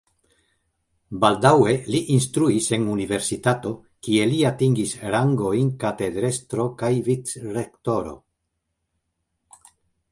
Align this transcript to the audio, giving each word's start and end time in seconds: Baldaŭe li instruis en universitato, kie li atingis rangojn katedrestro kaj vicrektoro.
Baldaŭe 1.23 1.75
li 1.95 2.01
instruis 2.15 2.69
en 2.79 2.87
universitato, 2.93 3.75
kie 4.07 4.25
li 4.33 4.41
atingis 4.51 4.97
rangojn 5.17 5.71
katedrestro 5.85 6.67
kaj 6.83 6.93
vicrektoro. 7.11 8.21